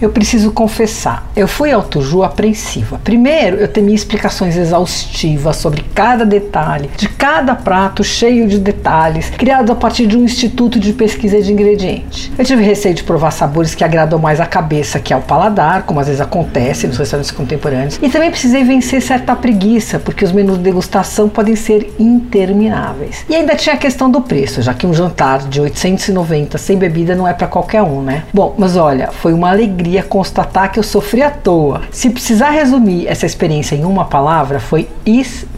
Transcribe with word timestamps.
Eu 0.00 0.10
preciso 0.10 0.52
confessar, 0.52 1.26
eu 1.34 1.48
fui 1.48 1.72
ao 1.72 1.82
Tuju 1.82 2.22
apreensiva. 2.22 3.00
Primeiro, 3.02 3.56
eu 3.56 3.66
temia 3.66 3.94
explicações 3.94 4.54
exaustivas 4.54 5.56
sobre 5.56 5.82
cada 5.94 6.26
detalhe, 6.26 6.90
de 6.98 7.08
cada 7.08 7.54
prato 7.54 8.04
cheio 8.04 8.46
de 8.46 8.58
detalhes, 8.58 9.30
criado 9.30 9.72
a 9.72 9.74
partir 9.74 10.06
de 10.06 10.14
um 10.14 10.24
instituto 10.24 10.78
de 10.78 10.92
pesquisa 10.92 11.40
de 11.40 11.50
ingredientes. 11.50 12.30
Eu 12.36 12.44
tive 12.44 12.62
receio 12.62 12.94
de 12.94 13.02
provar 13.04 13.30
sabores 13.30 13.74
que 13.74 13.82
agradam 13.82 14.18
mais 14.18 14.38
a 14.38 14.44
cabeça 14.44 15.00
que 15.00 15.14
ao 15.14 15.22
paladar, 15.22 15.84
como 15.84 15.98
às 15.98 16.08
vezes 16.08 16.20
acontece 16.20 16.86
nos 16.86 16.98
restaurantes 16.98 17.30
contemporâneos, 17.30 17.98
e 18.02 18.10
também 18.10 18.30
precisei 18.30 18.64
vencer 18.64 19.00
certa 19.00 19.34
preguiça, 19.34 19.98
porque 19.98 20.26
os 20.26 20.32
menus 20.32 20.58
de 20.58 20.64
degustação 20.64 21.26
podem 21.26 21.56
ser 21.56 21.94
intermináveis. 21.98 23.24
E 23.30 23.34
ainda 23.34 23.54
tinha 23.54 23.74
a 23.74 23.78
questão 23.78 24.10
do 24.10 24.20
preço, 24.20 24.60
já 24.60 24.74
que 24.74 24.86
um 24.86 24.92
jantar 24.92 25.48
de 25.48 25.58
890 25.58 26.58
sem 26.58 26.76
bebida 26.76 27.14
não 27.14 27.26
é 27.26 27.32
para 27.32 27.46
qualquer 27.46 27.82
um, 27.82 28.02
né? 28.02 28.24
Bom, 28.32 28.54
mas 28.58 28.76
olha, 28.76 29.08
foi 29.10 29.32
uma 29.32 29.50
alegria 29.50 29.85
constatar 30.04 30.72
que 30.72 30.78
eu 30.78 30.82
sofri 30.82 31.22
à 31.22 31.30
toa. 31.30 31.82
Se 31.90 32.10
precisar 32.10 32.50
resumir 32.50 33.06
essa 33.06 33.26
experiência 33.26 33.74
em 33.74 33.84
uma 33.84 34.04
palavra, 34.04 34.60
foi 34.60 34.88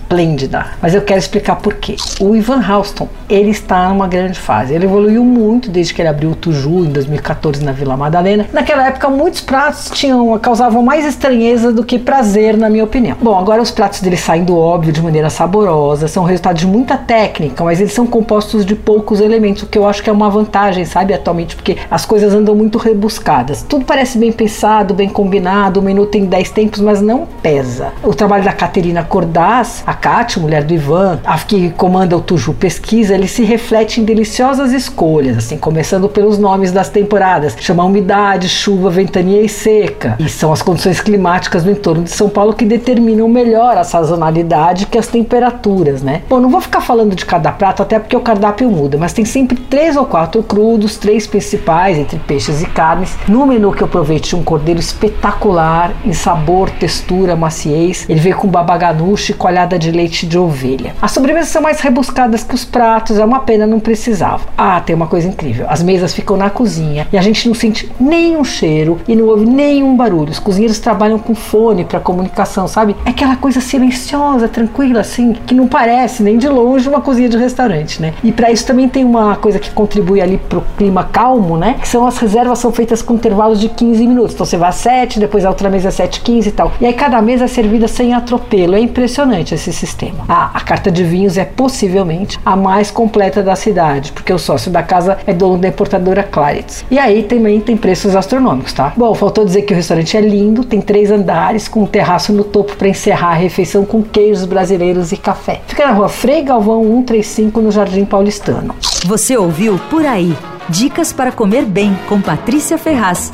esplêndida. 0.08 0.66
Mas 0.80 0.94
eu 0.94 1.02
quero 1.02 1.18
explicar 1.18 1.56
por 1.56 1.74
quê. 1.74 1.96
O 2.18 2.34
Ivan 2.34 2.62
Halston, 2.62 3.08
ele 3.28 3.50
está 3.50 3.90
numa 3.90 4.08
grande 4.08 4.38
fase. 4.38 4.74
Ele 4.74 4.86
evoluiu 4.86 5.22
muito 5.22 5.70
desde 5.70 5.92
que 5.92 6.00
ele 6.00 6.08
abriu 6.08 6.30
o 6.30 6.34
Tuju 6.34 6.86
em 6.86 6.90
2014 6.90 7.62
na 7.62 7.72
Vila 7.72 7.96
Madalena. 7.96 8.46
Naquela 8.52 8.86
época, 8.86 9.10
muitos 9.10 9.42
pratos 9.42 9.90
tinham 9.92 10.38
causavam 10.38 10.82
mais 10.82 11.04
estranheza 11.04 11.72
do 11.72 11.84
que 11.84 11.98
prazer, 11.98 12.56
na 12.56 12.70
minha 12.70 12.84
opinião. 12.84 13.16
Bom, 13.20 13.38
agora 13.38 13.60
os 13.60 13.70
pratos 13.70 14.00
dele 14.00 14.16
saem 14.16 14.44
do 14.44 14.56
óbvio 14.56 14.92
de 14.92 15.02
maneira 15.02 15.28
saborosa, 15.28 16.08
são 16.08 16.24
resultado 16.24 16.56
de 16.56 16.66
muita 16.66 16.96
técnica, 16.96 17.62
mas 17.62 17.80
eles 17.80 17.92
são 17.92 18.06
compostos 18.06 18.64
de 18.64 18.74
poucos 18.74 19.20
elementos, 19.20 19.64
o 19.64 19.66
que 19.66 19.76
eu 19.76 19.86
acho 19.86 20.02
que 20.02 20.08
é 20.08 20.12
uma 20.12 20.30
vantagem, 20.30 20.84
sabe, 20.84 21.12
atualmente, 21.12 21.54
porque 21.54 21.76
as 21.90 22.06
coisas 22.06 22.32
andam 22.32 22.54
muito 22.54 22.78
rebuscadas. 22.78 23.62
Tudo 23.62 23.84
parece 23.84 24.16
bem 24.16 24.32
pensado, 24.32 24.94
bem 24.94 25.08
combinado, 25.08 25.80
o 25.80 25.82
menu 25.82 26.06
tem 26.06 26.24
10 26.24 26.50
tempos, 26.50 26.80
mas 26.80 27.02
não 27.02 27.26
pesa. 27.42 27.92
O 28.02 28.14
trabalho 28.14 28.44
da 28.44 28.52
Caterina 28.52 29.02
Cordaz, 29.02 29.82
a 29.86 29.97
Kátia, 30.00 30.40
mulher 30.40 30.62
do 30.64 30.74
Ivan, 30.74 31.18
a 31.24 31.38
que 31.38 31.70
comanda 31.70 32.16
o 32.16 32.20
Tuju 32.20 32.52
Pesquisa, 32.54 33.14
ele 33.14 33.26
se 33.26 33.42
reflete 33.42 34.00
em 34.00 34.04
deliciosas 34.04 34.72
escolhas, 34.72 35.38
assim, 35.38 35.56
começando 35.56 36.08
pelos 36.08 36.38
nomes 36.38 36.70
das 36.70 36.88
temporadas, 36.88 37.56
chama 37.58 37.84
umidade, 37.84 38.48
chuva, 38.48 38.90
ventania 38.90 39.40
e 39.40 39.48
seca. 39.48 40.16
E 40.18 40.28
são 40.28 40.52
as 40.52 40.60
condições 40.60 41.00
climáticas 41.00 41.64
no 41.64 41.70
entorno 41.70 42.04
de 42.04 42.10
São 42.10 42.28
Paulo 42.28 42.52
que 42.52 42.64
determinam 42.64 43.28
melhor 43.28 43.76
a 43.76 43.84
sazonalidade 43.84 44.86
que 44.86 44.98
as 44.98 45.06
temperaturas, 45.06 46.02
né? 46.02 46.22
Bom, 46.28 46.38
não 46.38 46.50
vou 46.50 46.60
ficar 46.60 46.80
falando 46.80 47.16
de 47.16 47.24
cada 47.24 47.50
prato, 47.50 47.82
até 47.82 47.98
porque 47.98 48.16
o 48.16 48.20
cardápio 48.20 48.70
muda, 48.70 48.98
mas 48.98 49.12
tem 49.12 49.24
sempre 49.24 49.56
três 49.56 49.96
ou 49.96 50.04
quatro 50.04 50.42
crudos, 50.42 50.96
três 50.96 51.26
principais 51.26 51.96
entre 51.96 52.18
peixes 52.18 52.62
e 52.62 52.66
carnes. 52.66 53.16
No 53.26 53.46
menu 53.46 53.72
que 53.72 53.82
eu 53.82 53.88
provei 53.88 54.20
tinha 54.20 54.38
um 54.38 54.44
cordeiro 54.44 54.80
espetacular 54.80 55.92
em 56.04 56.12
sabor, 56.12 56.70
textura, 56.70 57.34
maciez. 57.34 58.04
Ele 58.08 58.20
veio 58.20 58.36
com 58.36 58.48
babaganuche 58.48 59.32
e 59.32 59.34
coalhada 59.34 59.78
de 59.90 59.96
leite 59.96 60.26
de 60.26 60.38
ovelha. 60.38 60.94
As 61.00 61.12
sobremesas 61.12 61.48
são 61.48 61.62
mais 61.62 61.80
rebuscadas 61.80 62.42
que 62.42 62.54
os 62.54 62.64
pratos, 62.64 63.18
é 63.18 63.24
uma 63.24 63.40
pena 63.40 63.66
não 63.66 63.80
precisava. 63.80 64.42
Ah, 64.56 64.80
tem 64.80 64.94
uma 64.94 65.06
coisa 65.06 65.28
incrível. 65.28 65.66
As 65.68 65.82
mesas 65.82 66.14
ficam 66.14 66.36
na 66.36 66.50
cozinha 66.50 67.06
e 67.12 67.18
a 67.18 67.22
gente 67.22 67.48
não 67.48 67.54
sente 67.54 67.90
nenhum 67.98 68.44
cheiro 68.44 68.98
e 69.08 69.16
não 69.16 69.26
ouve 69.26 69.46
nenhum 69.46 69.96
barulho. 69.96 70.30
Os 70.30 70.38
cozinheiros 70.38 70.78
trabalham 70.78 71.18
com 71.18 71.34
fone 71.34 71.84
para 71.84 72.00
comunicação, 72.00 72.68
sabe? 72.68 72.94
É 73.04 73.10
aquela 73.10 73.36
coisa 73.36 73.60
silenciosa, 73.60 74.48
tranquila 74.48 75.00
assim, 75.00 75.34
que 75.46 75.54
não 75.54 75.66
parece 75.66 76.22
nem 76.22 76.38
de 76.38 76.48
longe 76.48 76.88
uma 76.88 77.00
cozinha 77.00 77.28
de 77.28 77.36
restaurante, 77.36 78.00
né? 78.00 78.14
E 78.22 78.30
para 78.30 78.50
isso 78.50 78.66
também 78.66 78.88
tem 78.88 79.04
uma 79.04 79.36
coisa 79.36 79.58
que 79.58 79.70
contribui 79.70 80.20
ali 80.20 80.38
pro 80.38 80.62
clima 80.76 81.04
calmo, 81.04 81.56
né? 81.56 81.76
Que 81.80 81.88
são 81.88 82.06
as 82.06 82.18
reservas 82.18 82.58
são 82.58 82.72
feitas 82.72 83.02
com 83.02 83.14
intervalos 83.14 83.60
de 83.60 83.68
15 83.68 84.06
minutos. 84.06 84.34
Então 84.34 84.44
você 84.44 84.56
vai 84.56 84.68
a 84.68 84.72
7, 84.72 85.18
depois 85.18 85.44
a 85.44 85.48
outra 85.48 85.70
mesa 85.70 85.88
é 85.88 85.90
7, 85.90 86.20
15 86.20 86.48
e 86.48 86.52
tal. 86.52 86.72
E 86.80 86.86
aí 86.86 86.92
cada 86.92 87.20
mesa 87.22 87.44
é 87.44 87.48
servida 87.48 87.88
sem 87.88 88.12
atropelo. 88.12 88.74
É 88.74 88.80
impressionante 88.80 89.54
esse 89.54 89.72
sistema. 89.78 90.24
Ah, 90.28 90.50
a 90.54 90.60
carta 90.60 90.90
de 90.90 91.04
vinhos 91.04 91.38
é 91.38 91.44
possivelmente 91.44 92.38
a 92.44 92.56
mais 92.56 92.90
completa 92.90 93.42
da 93.42 93.56
cidade, 93.56 94.12
porque 94.12 94.32
o 94.32 94.38
sócio 94.38 94.70
da 94.70 94.82
casa 94.82 95.18
é 95.26 95.32
dono 95.32 95.58
da 95.58 95.68
importadora 95.68 96.22
Claritz. 96.22 96.84
E 96.90 96.98
aí 96.98 97.22
também 97.22 97.60
tem 97.60 97.76
preços 97.76 98.16
astronômicos, 98.16 98.72
tá? 98.72 98.92
Bom, 98.96 99.14
faltou 99.14 99.44
dizer 99.44 99.62
que 99.62 99.72
o 99.72 99.76
restaurante 99.76 100.16
é 100.16 100.20
lindo, 100.20 100.64
tem 100.64 100.80
três 100.80 101.10
andares 101.10 101.68
com 101.68 101.82
um 101.82 101.86
terraço 101.86 102.32
no 102.32 102.44
topo 102.44 102.76
para 102.76 102.88
encerrar 102.88 103.30
a 103.30 103.34
refeição 103.34 103.84
com 103.84 104.02
queijos 104.02 104.44
brasileiros 104.44 105.12
e 105.12 105.16
café. 105.16 105.60
Fica 105.66 105.86
na 105.86 105.92
rua 105.92 106.08
Frei 106.08 106.42
Galvão 106.42 106.82
135 106.82 107.60
no 107.60 107.70
Jardim 107.70 108.04
Paulistano. 108.04 108.74
Você 109.04 109.36
ouviu 109.36 109.78
Por 109.90 110.04
Aí. 110.04 110.36
Dicas 110.68 111.12
para 111.12 111.32
comer 111.32 111.64
bem 111.64 111.96
com 112.08 112.20
Patrícia 112.20 112.76
Ferraz. 112.76 113.30